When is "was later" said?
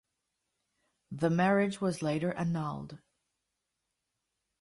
1.79-2.33